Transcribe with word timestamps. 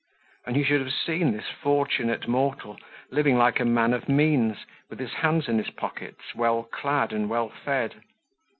And 0.47 0.57
you 0.57 0.63
should 0.63 0.81
have 0.81 0.91
seen 0.91 1.31
this 1.31 1.47
fortunate 1.49 2.27
mortal, 2.27 2.77
living 3.11 3.37
like 3.37 3.59
a 3.59 3.65
man 3.65 3.93
of 3.93 4.09
means, 4.09 4.65
with 4.89 4.97
his 4.97 5.13
hands 5.13 5.47
in 5.47 5.59
his 5.59 5.69
pockets, 5.69 6.33
well 6.33 6.63
clad 6.63 7.13
and 7.13 7.29
well 7.29 7.49
fed. 7.49 8.01